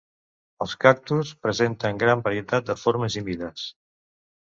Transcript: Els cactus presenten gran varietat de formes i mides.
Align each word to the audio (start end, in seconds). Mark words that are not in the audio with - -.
Els 0.65 0.71
cactus 0.85 1.33
presenten 1.43 1.99
gran 2.03 2.23
varietat 2.29 2.65
de 2.71 2.77
formes 2.85 3.19
i 3.21 3.23
mides. 3.29 3.67